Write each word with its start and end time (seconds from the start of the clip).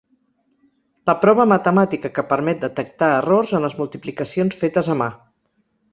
La 1.09 1.13
prova 1.25 1.45
matemàtica 1.51 2.11
que 2.15 2.25
permet 2.31 2.65
detectar 2.65 3.11
errors 3.19 3.53
en 3.59 3.67
les 3.67 3.77
multiplicacions 3.83 4.61
fetes 4.63 4.91
a 4.95 5.01
mà. 5.03 5.13